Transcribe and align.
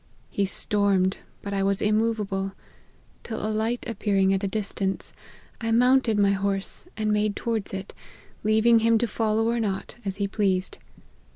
He 0.31 0.47
stormed, 0.47 1.17
but 1.43 1.53
I 1.53 1.61
was 1.61 1.79
immovable; 1.79 2.53
till, 3.21 3.45
a 3.45 3.53
light 3.53 3.87
appearing 3.87 4.33
at 4.33 4.43
a 4.43 4.47
distance, 4.47 5.13
I 5.61 5.69
mounted 5.71 6.17
my 6.17 6.31
horse 6.31 6.85
and 6.97 7.13
made 7.13 7.35
towards 7.35 7.71
it, 7.71 7.93
leaving 8.43 8.79
him 8.79 8.97
to 8.97 9.05
follow 9.05 9.45
or 9.47 9.59
not, 9.59 9.97
as 10.03 10.15
he 10.15 10.27
pleased. 10.27 10.79